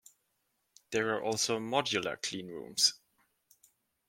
[0.89, 2.93] There are also modular cleanrooms.